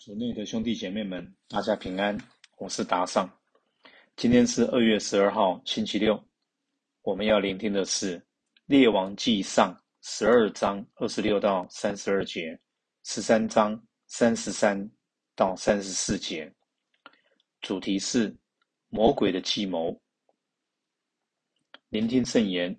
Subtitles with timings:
[0.00, 2.16] 主内的兄弟姐妹们，大家平安，
[2.56, 3.30] 我是达尚。
[4.16, 6.18] 今天是二月十二号，星期六。
[7.02, 8.18] 我们要聆听的是
[8.64, 12.58] 《列王纪上》十二章二十六到三十二节，
[13.04, 14.90] 十三章三十三
[15.36, 16.50] 到三十四节。
[17.60, 18.34] 主题是
[18.88, 19.94] 魔鬼的计谋。
[21.90, 22.74] 聆听圣言。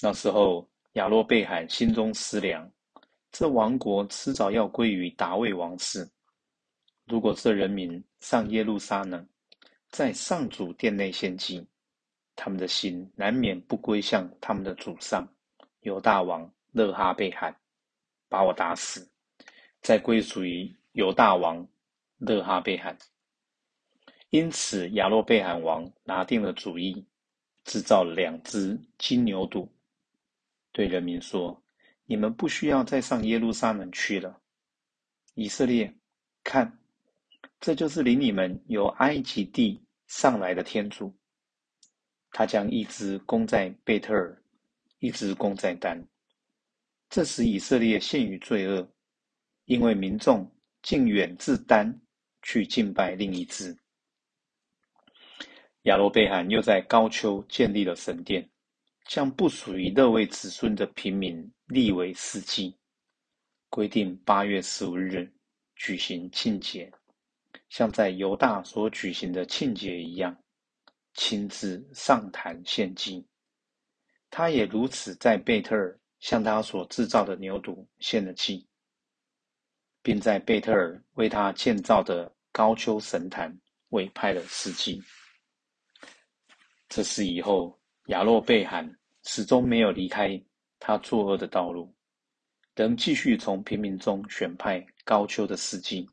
[0.00, 2.72] 那时候，亚洛贝罕心中思量。
[3.38, 6.08] 这王国迟早要归于达卫王室。
[7.04, 9.28] 如果这人民上耶路撒冷，
[9.90, 11.62] 在上主殿内献祭，
[12.34, 15.28] 他们的心难免不归向他们的祖上
[15.80, 17.54] 犹大王勒哈贝罕，
[18.26, 19.06] 把我打死，
[19.82, 21.68] 再归属于犹大王
[22.16, 22.96] 勒哈贝罕。
[24.30, 27.04] 因此，亚洛贝罕王拿定了主意，
[27.64, 29.68] 制造了两只金牛犊，
[30.72, 31.62] 对人民说。
[32.06, 34.40] 你们不需要再上耶路撒冷去了，
[35.34, 35.92] 以色列，
[36.44, 36.78] 看，
[37.60, 41.12] 这就是领你们由埃及地上来的天主。
[42.30, 44.40] 他将一只供在贝特尔，
[45.00, 46.00] 一只供在丹。
[47.08, 48.88] 这使以色列陷于罪恶，
[49.64, 50.48] 因为民众
[50.82, 52.00] 竟远至丹
[52.42, 53.76] 去敬拜另一支。
[55.82, 58.48] 亚罗贝罕又在高丘建立了神殿。
[59.06, 62.76] 将不属于那位子孙的平民立为司祭，
[63.70, 65.32] 规定八月十五日
[65.76, 66.92] 举行庆节，
[67.68, 70.36] 像在犹大所举行的庆节一样，
[71.14, 73.24] 亲自上坛献祭。
[74.28, 78.66] 他也如此在贝特尔向他所制造的牛犊献了祭，
[80.02, 83.56] 并在贝特尔为他建造的高丘神坛
[83.90, 85.00] 委派了司祭。
[86.88, 87.78] 这是以后。
[88.06, 88.88] 亚洛贝罕
[89.24, 90.40] 始终没有离开
[90.78, 91.92] 他作恶的道路，
[92.74, 96.08] 仍继续从平民中选派高丘的司机。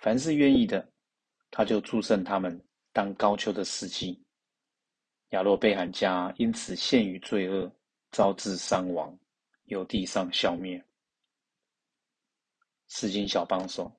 [0.00, 0.90] 凡是愿意的，
[1.50, 2.60] 他就祝圣他们
[2.92, 4.20] 当高丘的司机。
[5.30, 7.70] 亚洛贝罕家因此陷于罪恶，
[8.10, 9.16] 招致伤亡，
[9.64, 10.82] 由地上消灭。
[12.88, 13.92] 诗经小帮手，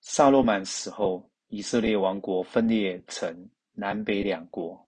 [0.00, 4.86] 萨洛曼死后，以色列王国分裂成南北两国。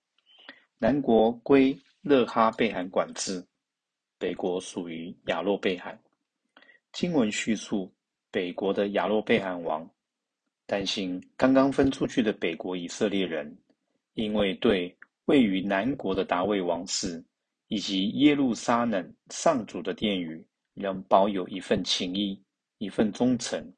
[0.84, 3.42] 南国归勒哈贝罕管制，
[4.18, 5.98] 北国属于亚洛贝罕。
[6.92, 7.90] 经文叙述，
[8.30, 9.90] 北国的亚洛贝罕王
[10.66, 13.56] 担心刚刚分出去的北国以色列人，
[14.12, 17.24] 因为对位于南国的达卫王室
[17.68, 22.38] 以及耶路撒冷上主的殿宇仍保有一份情谊、
[22.76, 23.72] 一份忠诚，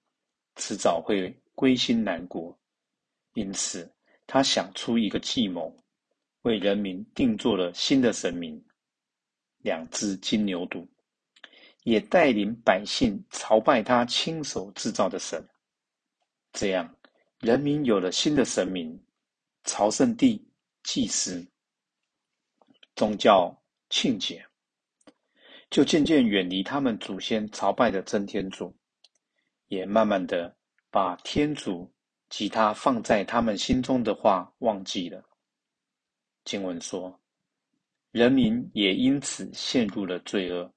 [0.56, 2.58] 迟早会归心南国。
[3.34, 3.88] 因此，
[4.26, 5.72] 他想出一个计谋。
[6.46, 8.64] 为人民定做了新的神明，
[9.58, 10.86] 两只金牛犊，
[11.82, 15.44] 也带领百姓朝拜他亲手制造的神。
[16.52, 16.96] 这样，
[17.40, 18.96] 人民有了新的神明，
[19.64, 20.40] 朝圣地、
[20.84, 21.44] 祭司、
[22.94, 23.52] 宗教
[23.90, 24.46] 庆节，
[25.68, 28.72] 就渐渐远离他们祖先朝拜的真天主，
[29.66, 30.56] 也慢慢的
[30.92, 31.92] 把天主
[32.28, 35.20] 及他放在他们心中的话忘记了。
[36.46, 37.20] 经文说，
[38.12, 40.72] 人民也因此陷入了罪恶，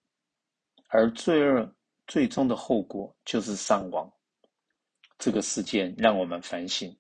[0.88, 1.72] 而罪恶
[2.08, 4.12] 最终的后果就是伤亡。
[5.20, 6.92] 这个事件让我们反省：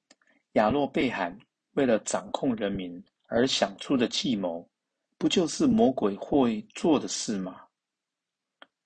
[0.52, 1.36] 亚洛贝罕
[1.72, 4.70] 为了掌控人民而想出的计谋，
[5.18, 7.62] 不就是魔鬼会做的事吗？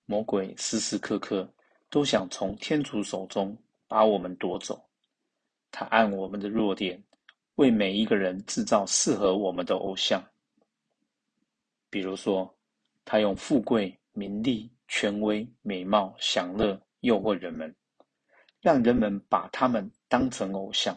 [0.06, 1.54] 魔鬼时时刻刻
[1.90, 3.58] 都想从天主手中
[3.90, 4.82] 把我们夺走，
[5.72, 7.04] 他按我们的弱点。
[7.56, 10.24] 为每一个人制造适合我们的偶像，
[11.90, 12.52] 比如说，
[13.06, 17.74] 他用富贵、名利、权威、美貌、享乐诱惑人们，
[18.60, 20.96] 让人们把他们当成偶像；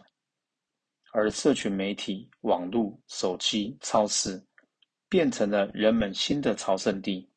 [1.11, 4.43] 而社群媒体、网络、手机、超市，
[5.07, 7.29] 变成了人们新的朝圣地。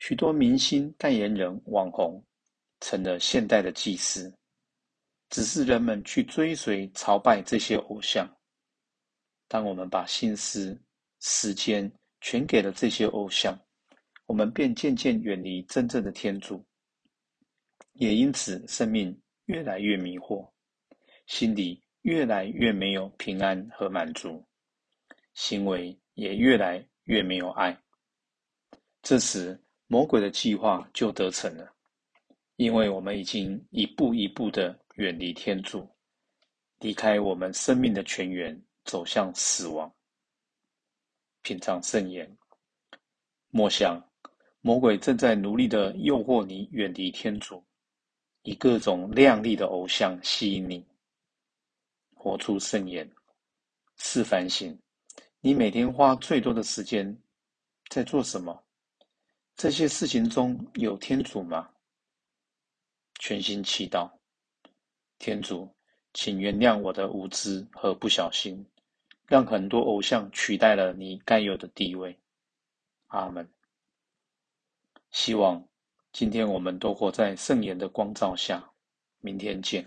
[0.00, 2.22] 许多明星、代言人、网红，
[2.80, 4.37] 成了现代的祭司。
[5.30, 8.28] 只是人们去追随、朝拜这些偶像。
[9.46, 10.78] 当我们把心思、
[11.20, 11.90] 时间
[12.20, 13.58] 全给了这些偶像，
[14.26, 16.64] 我们便渐渐远离真正的天主，
[17.92, 20.50] 也因此生命越来越迷惑，
[21.26, 24.42] 心里越来越没有平安和满足，
[25.34, 27.78] 行为也越来越没有爱。
[29.02, 31.70] 这时，魔鬼的计划就得逞了，
[32.56, 34.78] 因为我们已经一步一步的。
[34.98, 35.88] 远离天主，
[36.80, 39.92] 离开我们生命的泉源，走向死亡。
[41.42, 42.36] 品尝圣言，
[43.50, 44.04] 莫想
[44.60, 47.64] 魔鬼正在努力的诱惑你远离天主，
[48.42, 50.84] 以各种亮丽的偶像吸引你，
[52.12, 53.08] 活出圣言。
[53.98, 54.76] 是反省，
[55.40, 57.16] 你每天花最多的时间
[57.88, 58.64] 在做什么？
[59.54, 61.70] 这些事情中有天主吗？
[63.20, 64.10] 全心祈祷，
[65.18, 65.68] 天主，
[66.14, 68.64] 请原谅我的无知和不小心，
[69.26, 72.16] 让很多偶像取代了你该有的地位。
[73.08, 73.48] 阿门。
[75.10, 75.66] 希望
[76.12, 78.62] 今天我们都活在圣言的光照下。
[79.20, 79.84] 明天见。